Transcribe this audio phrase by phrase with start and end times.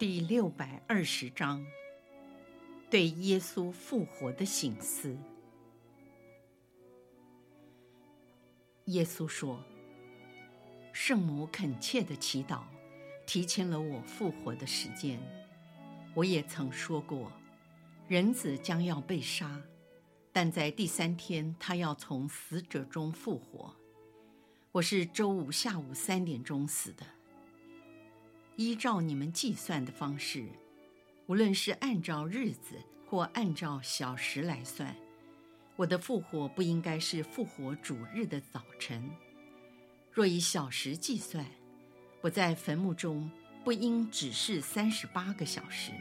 [0.00, 1.62] 第六百二十章，
[2.88, 5.14] 对耶稣复活的醒思。
[8.86, 9.62] 耶稣说
[10.90, 12.62] ：“圣母恳切的祈祷，
[13.26, 15.20] 提前了我复活的时间。
[16.14, 17.30] 我也曾说过，
[18.08, 19.60] 人子将要被杀，
[20.32, 23.76] 但在第三天他要从死者中复活。
[24.72, 27.04] 我是周五下午三点钟死的。”
[28.60, 30.46] 依照你们计算的方式，
[31.24, 34.94] 无论是按照日子或按照小时来算，
[35.76, 39.10] 我的复活不应该是复活主日的早晨。
[40.12, 41.46] 若以小时计算，
[42.20, 43.30] 我在坟墓中
[43.64, 45.92] 不应只是三十八个小时，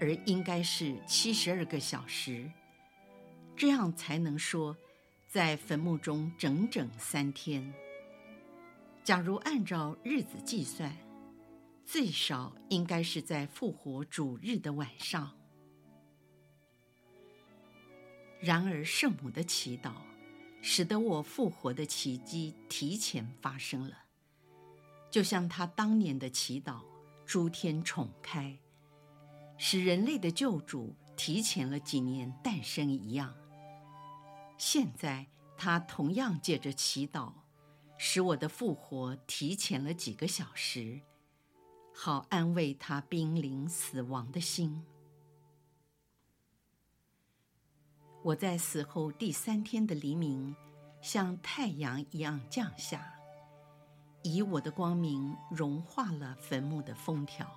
[0.00, 2.50] 而应该是七十二个小时，
[3.54, 4.74] 这样才能说
[5.28, 7.70] 在坟墓中整整三天。
[9.04, 10.90] 假如按照日子计算，
[11.86, 15.32] 最少应该是在复活主日的晚上。
[18.40, 19.92] 然而，圣母的祈祷
[20.60, 23.96] 使得我复活的奇迹提前发生了，
[25.12, 26.80] 就像她当年的祈祷，
[27.24, 28.58] 诸天宠开，
[29.56, 33.32] 使人类的救主提前了几年诞生一样。
[34.58, 35.24] 现在，
[35.56, 37.32] 她同样借着祈祷，
[37.96, 41.00] 使我的复活提前了几个小时。
[41.98, 44.84] 好安慰他濒临死亡的心。
[48.22, 50.54] 我在死后第三天的黎明，
[51.00, 53.18] 像太阳一样降下，
[54.22, 57.50] 以我的光明融化了坟墓的封条。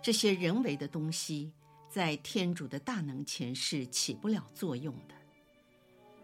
[0.00, 1.52] 这些人为的东西，
[1.90, 5.14] 在天主的大能前是起不了作用的。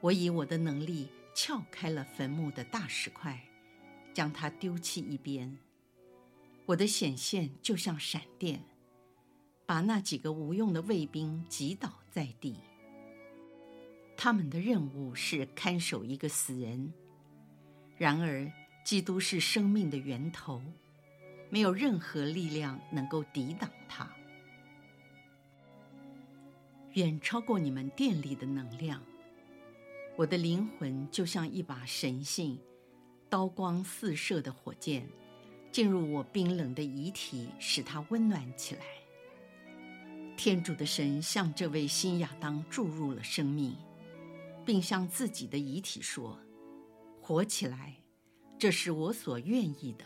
[0.00, 3.38] 我以我的能力撬开了坟墓的大石块，
[4.14, 5.58] 将它丢弃一边。
[6.68, 8.62] 我的显现就像闪电，
[9.64, 12.56] 把那几个无用的卫兵击倒在地。
[14.18, 16.92] 他们的任务是看守一个死人。
[17.96, 18.52] 然而，
[18.84, 20.60] 基督是生命的源头，
[21.48, 24.06] 没有任何力量能够抵挡他，
[26.92, 29.02] 远超过你们电力的能量。
[30.16, 32.60] 我的灵魂就像一把神性，
[33.30, 35.08] 刀光四射的火箭。
[35.70, 38.82] 进入我冰冷的遗体，使它温暖起来。
[40.36, 43.76] 天主的神向这位新亚当注入了生命，
[44.64, 46.38] 并向自己的遗体说
[47.20, 47.96] ：“活起来，
[48.58, 50.04] 这是我所愿意的。”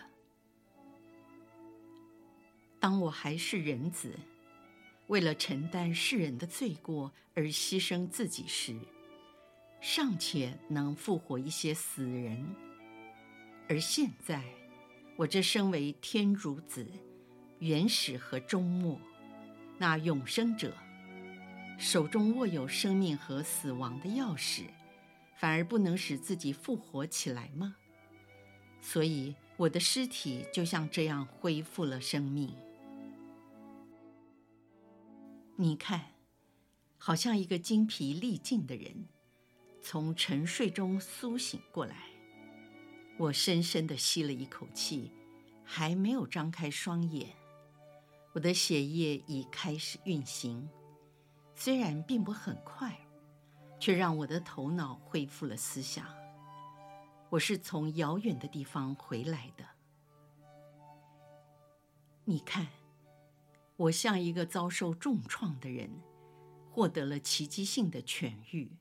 [2.80, 4.18] 当我还是人子，
[5.06, 8.76] 为了承担世人的罪过而牺牲自己时，
[9.80, 12.44] 尚且能复活一些死人，
[13.68, 14.42] 而现在。
[15.16, 16.86] 我这身为天主子，
[17.58, 18.98] 原始和终末，
[19.78, 20.74] 那永生者，
[21.78, 24.64] 手中握有生命和死亡的钥匙，
[25.36, 27.76] 反而不能使自己复活起来吗？
[28.80, 32.52] 所以我的尸体就像这样恢复了生命。
[35.56, 36.00] 你看，
[36.96, 39.06] 好像一个精疲力尽的人，
[39.82, 42.11] 从沉睡中苏醒过来。
[43.18, 45.12] 我深深地吸了一口气，
[45.64, 47.28] 还没有张开双眼，
[48.32, 50.68] 我的血液已开始运行，
[51.54, 52.98] 虽然并不很快，
[53.78, 56.06] 却让我的头脑恢复了思想。
[57.28, 59.64] 我是从遥远的地方回来的。
[62.24, 62.66] 你看，
[63.76, 65.90] 我像一个遭受重创的人，
[66.70, 68.76] 获得了奇迹性的痊愈。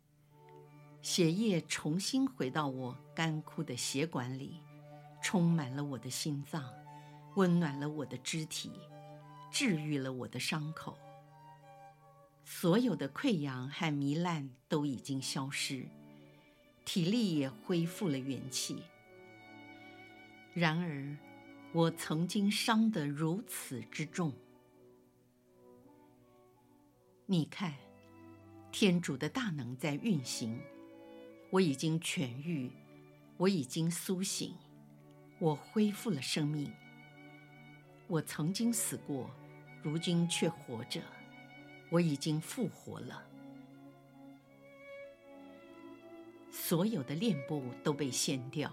[1.02, 4.60] 血液重新回到我干枯的血管里，
[5.22, 6.64] 充满了我的心脏，
[7.36, 8.72] 温暖了我的肢体，
[9.52, 10.98] 治愈了我的伤口。
[12.46, 15.88] 所有的溃疡和糜烂都已经消失，
[16.86, 18.84] 体力也恢复了元气。
[20.54, 21.18] 然而，
[21.74, 24.32] 我曾经伤得如此之重。
[27.26, 27.74] 你看，
[28.72, 30.60] 天主的大能在运行。
[31.52, 32.72] 我已经痊愈，
[33.38, 34.56] 我已经苏醒，
[35.38, 36.72] 我恢复了生命。
[38.08, 39.30] 我曾经死过，
[39.84, 41.02] 如今却活着。
[41.90, 43.22] 我已经复活了。
[46.50, 48.72] 所有的殓布都被掀掉，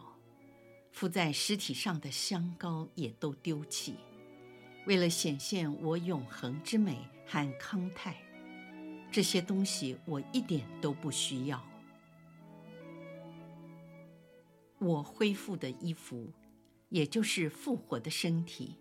[0.93, 3.97] 敷在尸体上的香膏也都丢弃，
[4.87, 8.17] 为了显现我永恒之美和康泰，
[9.11, 11.61] 这些东西我一点都不需要。
[14.79, 16.33] 我恢复的衣服，
[16.89, 18.77] 也就是复活的身体，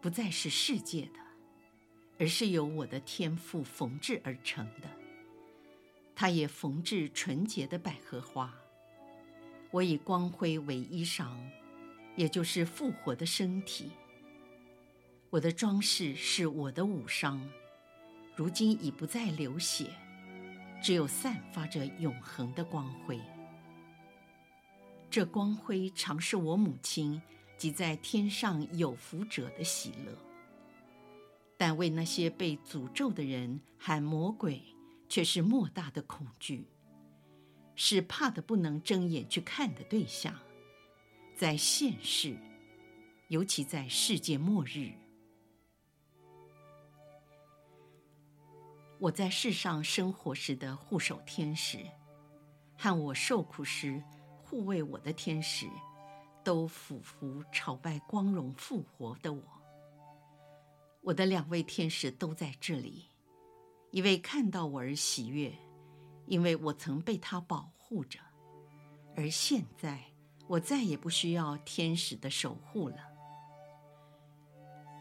[0.00, 1.20] 不再是世界的，
[2.18, 4.88] 而是由我的天赋缝制而成的。
[6.14, 8.54] 他也缝制纯洁的百合花。
[9.70, 11.34] 我以光辉为衣裳，
[12.16, 13.90] 也就是复活的身体。
[15.30, 17.40] 我的装饰是我的武伤，
[18.36, 19.86] 如今已不再流血，
[20.80, 23.18] 只有散发着永恒的光辉。
[25.14, 27.22] 这光辉常是我母亲
[27.56, 30.12] 及在天上有福者的喜乐，
[31.56, 34.60] 但为那些被诅咒的人喊魔鬼，
[35.08, 36.66] 却是莫大的恐惧，
[37.76, 40.36] 是怕的不能睁眼去看的对象。
[41.36, 42.36] 在现世，
[43.28, 44.90] 尤其在世界末日，
[48.98, 51.78] 我在世上生活时的护守天使，
[52.76, 54.02] 和我受苦时，
[54.54, 55.68] 护卫我的天使
[56.44, 59.42] 都俯伏朝拜光荣复活的我。
[61.00, 63.06] 我的两位天使都在这里，
[63.90, 65.52] 一位看到我而喜悦，
[66.26, 68.20] 因为我曾被他保护着；
[69.16, 70.00] 而现在，
[70.46, 72.98] 我再也不需要天使的守护了。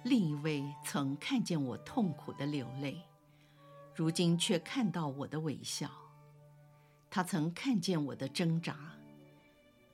[0.04, 3.00] 另一位曾看见我痛苦的流泪，
[3.94, 5.92] 如今却看到我的微笑。
[7.12, 8.76] 他曾看见我的挣扎。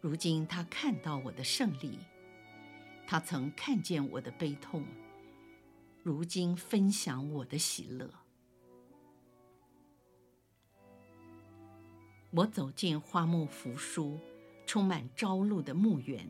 [0.02, 2.00] 如今他看到我的胜利，
[3.06, 4.86] 他曾看见我的悲痛，
[6.04, 8.10] 如今分享我的喜乐。
[12.32, 14.18] 我走进花木扶疏、
[14.66, 16.30] 充满朝露的墓园，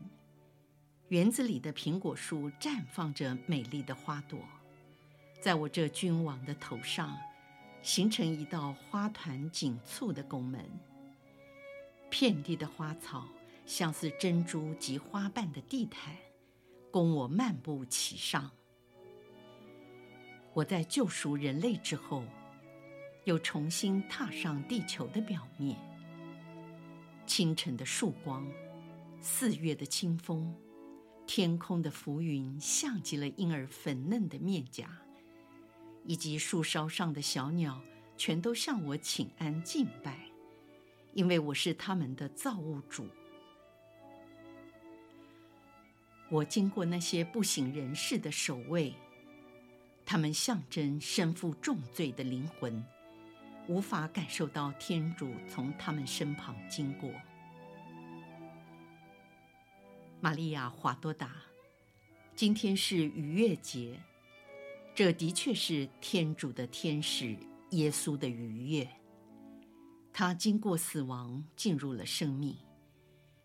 [1.08, 4.40] 园子里的苹果树绽放着美丽的花朵，
[5.40, 7.16] 在我这君王的头上，
[7.82, 10.68] 形成一道花团锦簇的拱门，
[12.10, 13.28] 遍地的花草。
[13.70, 16.16] 像似珍珠及花瓣的地毯，
[16.90, 18.50] 供我漫步其上。
[20.52, 22.24] 我在救赎人类之后，
[23.26, 25.78] 又重新踏上地球的表面。
[27.26, 28.44] 清晨的曙光，
[29.20, 30.52] 四月的清风，
[31.24, 34.90] 天空的浮云，像极了婴儿粉嫩的面颊，
[36.04, 37.80] 以及树梢上的小鸟，
[38.16, 40.28] 全都向我请安敬拜，
[41.14, 43.06] 因为我是他们的造物主。
[46.30, 48.94] 我经过那些不省人事的守卫，
[50.06, 52.84] 他们象征身负重罪的灵魂，
[53.66, 57.10] 无法感受到天主从他们身旁经过。
[60.20, 61.34] 玛利亚·华多达，
[62.36, 63.98] 今天是逾越节，
[64.94, 67.36] 这的确是天主的天使
[67.70, 68.88] 耶稣的逾越。
[70.12, 72.56] 他经过死亡，进入了生命，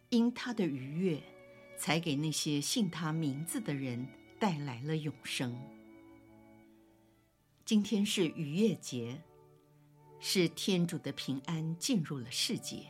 [0.09, 1.19] 因他的逾越。
[1.77, 4.07] 才给那些信他名字的人
[4.39, 5.55] 带来了永生。
[7.63, 9.21] 今天是逾越节，
[10.19, 12.85] 是天主的平安进入了世界，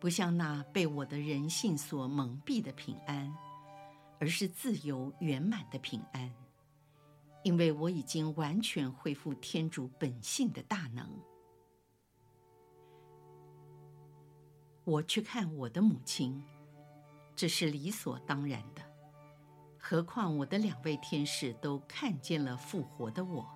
[0.00, 3.32] 不像那被我的人性所蒙蔽的平安，
[4.18, 6.32] 而是自由圆满的平安，
[7.44, 11.08] 因为我已经完全恢复天主本性的大能。
[14.84, 16.42] 我去看我的母亲。
[17.36, 18.82] 这是理所当然的，
[19.78, 23.46] 何况我的两位天使都看见了复活的我，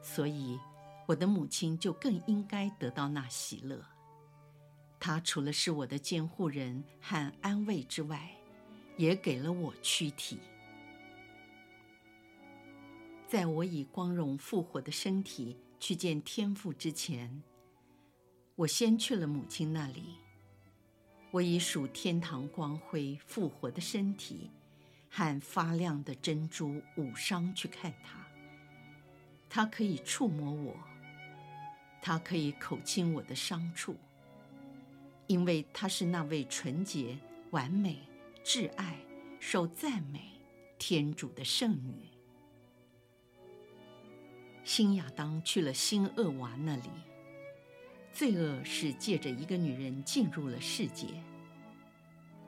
[0.00, 0.56] 所以
[1.04, 3.84] 我的母亲就更应该得到那喜乐。
[5.00, 8.30] 她除了是我的监护人和安慰之外，
[8.96, 10.38] 也给了我躯体。
[13.26, 17.42] 在我以光荣复活的身体去见天父之前，
[18.54, 20.14] 我先去了母亲那里。
[21.36, 24.50] 我以属天堂光辉复活的身体
[25.10, 28.26] 和发亮的珍珠武装去看他，
[29.50, 30.74] 他可以触摸我，
[32.00, 33.94] 他可以口亲我的伤处，
[35.26, 37.18] 因为他是那位纯洁、
[37.50, 37.98] 完美、
[38.42, 38.98] 挚爱、
[39.38, 40.40] 受赞美
[40.78, 42.08] 天主的圣女。
[44.64, 46.88] 新亚当去了新厄娃那里。
[48.16, 51.06] 罪恶是借着一个女人进入了世界，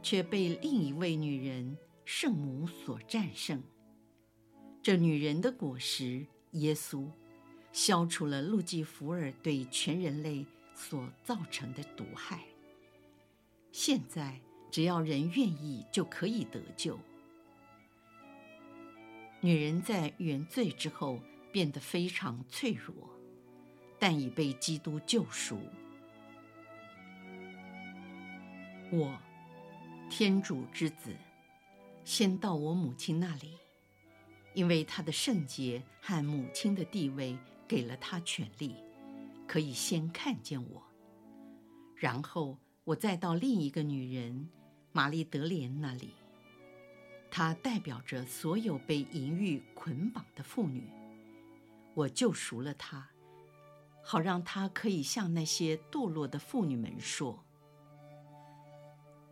[0.02, 3.62] 却被另一位女人圣母所战胜。
[4.82, 7.06] 这女人的果实耶稣，
[7.70, 12.40] 消除了路基福尔对全人类所造成的毒害。
[13.70, 16.98] 现在，只要人愿意，就可以得救。
[19.42, 21.20] 女人在原罪之后
[21.52, 23.10] 变得非常脆弱，
[23.98, 25.58] 但已被基督救赎。
[28.90, 29.18] 我，
[30.08, 31.14] 天主之子，
[32.04, 33.58] 先到我母亲那里，
[34.54, 37.36] 因为她的圣洁和母亲的地位
[37.66, 38.74] 给了她权利，
[39.46, 40.82] 可以先看见我。
[41.94, 44.48] 然后我再到另一个女人
[44.92, 46.14] 玛丽德莲那里。
[47.30, 50.88] 她代表着所有被淫欲捆绑的妇女，
[51.92, 53.06] 我救赎了她，
[54.02, 57.44] 好让他可以向那些堕落的妇女们说：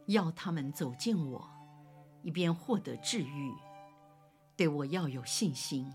[0.07, 1.51] 要她们走近我，
[2.23, 3.53] 以便获得治愈；
[4.57, 5.93] 对我要有信心，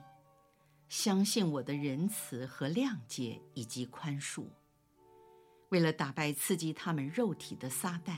[0.90, 4.46] 相信我的仁慈和谅解以及宽恕。
[5.70, 8.18] 为了打败刺激他们肉体的撒旦，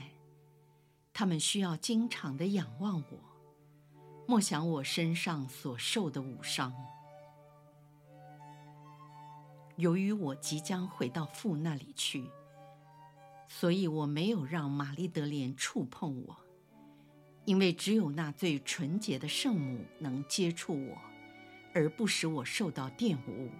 [1.12, 3.18] 他们需要经常的仰望我。
[4.26, 6.74] 默想我身上所受的武伤。
[9.76, 12.30] 由于我即将回到父那里去，
[13.48, 16.36] 所以我没有让玛丽德莲触碰我，
[17.44, 20.98] 因为只有那最纯洁的圣母能接触我，
[21.74, 23.50] 而不使我受到玷污。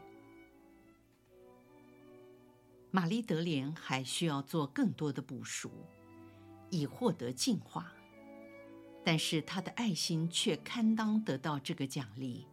[2.92, 5.68] 玛丽德莲还需要做更多的补赎，
[6.71, 7.92] 以获得净化。
[9.04, 12.47] 但是他的爱心却堪当得到这个奖励。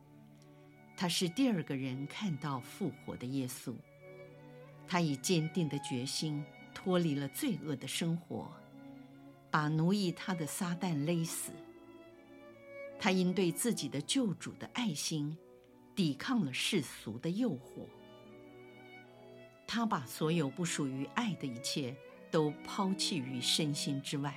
[1.02, 3.74] 他是第二个人看到复活的耶稣。
[4.88, 8.54] 他以坚定的决心脱离了罪恶的生活，
[9.50, 11.54] 把奴役他的撒旦勒死。
[13.00, 15.36] 他因对自己的救主的爱心，
[15.96, 17.88] 抵抗了世俗的诱惑。
[19.66, 21.96] 他把所有不属于爱的一切
[22.30, 24.36] 都抛弃于身心之外。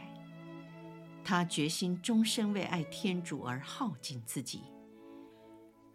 [1.22, 4.62] 他决心终身为爱天主而耗尽自己。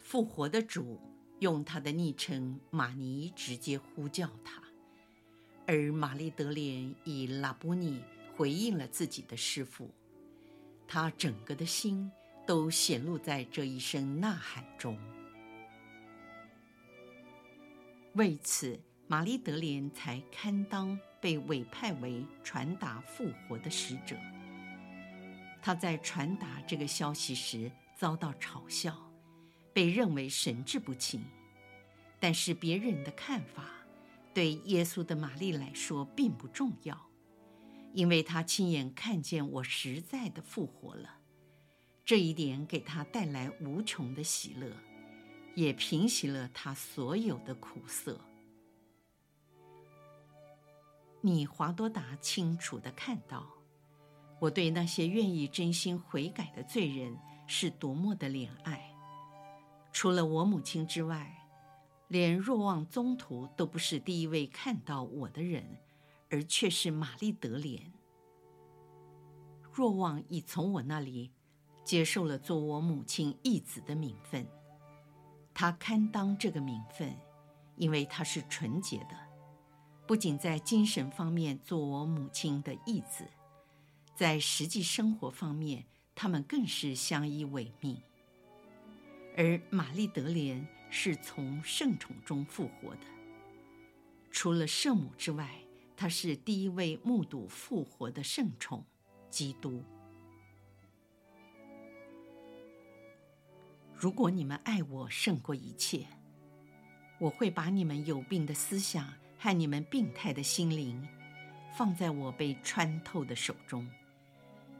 [0.09, 0.99] 复活的主
[1.37, 4.59] 用他的昵称玛尼直接呼叫他，
[5.67, 8.01] 而玛丽德莲以拉波尼
[8.35, 9.93] 回应了自己的师父。
[10.87, 12.11] 他整个的心
[12.47, 14.97] 都显露在这一声呐喊中。
[18.15, 24.17] 为此，玛丽德莲才堪当被委派为传达复活的使者。
[25.61, 29.08] 他在传达这个消息时遭到嘲笑，
[29.73, 31.23] 被认为神志不清。
[32.19, 33.69] 但是别人的看法
[34.33, 37.09] 对耶稣的玛丽来说并不重要，
[37.93, 41.17] 因为他亲眼看见我实在的复活了。
[42.05, 44.75] 这一点给他带来无穷的喜乐，
[45.55, 48.19] 也平息了他所有的苦涩。
[51.21, 53.47] 你华多达清楚的看到。
[54.41, 57.13] 我对那些愿意真心悔改的罪人
[57.45, 58.88] 是多么的怜爱。
[59.99, 61.45] 除了我母亲之外，
[62.07, 65.75] 连若望宗徒都不是第一位看到我的人，
[66.29, 67.91] 而却是玛丽德莲。
[69.73, 71.31] 若望已从我那里
[71.83, 74.47] 接受了做我母亲义子的名分，
[75.53, 77.13] 他堪当这个名分，
[77.75, 79.17] 因为他是纯洁的，
[80.07, 83.25] 不仅在精神方面做我母亲的义子。
[84.15, 85.83] 在实际生活方面，
[86.15, 88.01] 他们更是相依为命。
[89.37, 93.01] 而玛丽德莲是从圣宠中复活的，
[94.31, 95.49] 除了圣母之外，
[95.95, 98.83] 她是第一位目睹复活的圣宠——
[99.29, 99.83] 基督。
[103.95, 106.05] 如果你们爱我胜过一切，
[107.19, 111.07] 我会把你们有病的思想和你们病态的心灵，
[111.77, 113.87] 放在我被穿透的手中。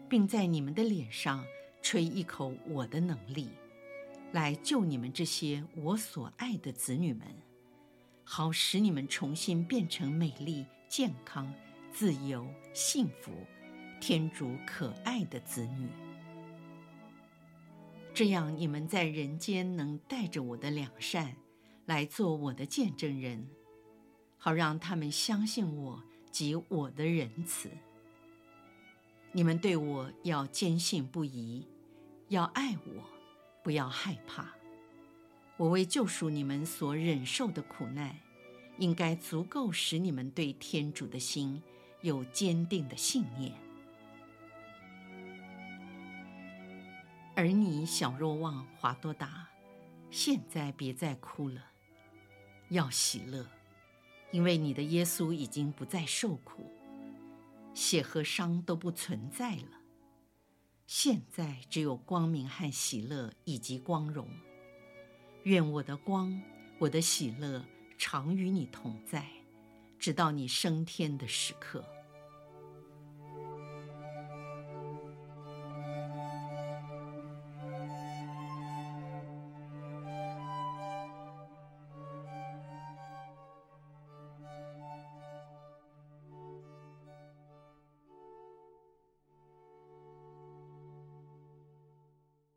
[0.10, 1.46] 并在你们的脸上
[1.84, 3.50] 吹一口我的能力，
[4.32, 7.28] 来救你们这些我所爱的子女们，
[8.24, 11.52] 好使你们重新变成美丽、健康、
[11.92, 13.32] 自由、幸福、
[14.00, 15.90] 天主可爱的子女。
[18.14, 21.36] 这样，你们在人间能带着我的良善
[21.86, 23.48] 来做我的见证人，
[24.38, 27.70] 好让他们相信我及我的仁慈。
[29.32, 31.66] 你们对我要坚信不疑，
[32.28, 33.19] 要爱我，
[33.70, 34.48] 不要害怕。
[35.56, 38.18] 我为救赎你们所忍受的苦难，
[38.80, 41.62] 应该足够使你们对天主的心
[42.02, 43.54] 有坚定的信念。
[47.36, 49.48] 而你小若望华多达，
[50.10, 51.64] 现在别再哭了，
[52.70, 53.46] 要喜乐，
[54.32, 56.74] 因为你的耶稣已经不再受苦，
[57.76, 59.79] 血和伤都不存在了。
[60.92, 64.28] 现在只有光明和喜乐以及光荣。
[65.44, 66.42] 愿我的光，
[66.80, 67.64] 我的喜乐
[68.00, 69.24] 常与你同在，
[70.00, 71.86] 直到你升天的时刻。